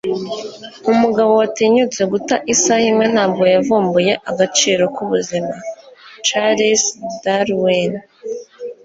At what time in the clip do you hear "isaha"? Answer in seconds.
2.53-2.85